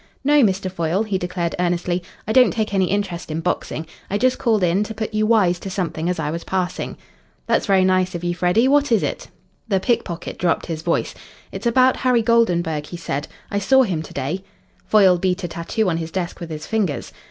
[0.23, 0.71] "No, Mr.
[0.71, 2.01] Foyle," he declared earnestly.
[2.27, 3.85] "I don't take any interest in boxing.
[4.09, 6.97] I just called in to put you wise to something as I was passing."
[7.45, 8.67] "That's very nice of you, Freddy.
[8.67, 9.27] What was it?"
[9.67, 11.13] The pick pocket dropped his voice.
[11.51, 13.27] "It's about Harry Goldenburg," he said.
[13.51, 14.43] "I saw him to day."
[14.87, 17.13] Foyle beat a tattoo on his desk with his fingers.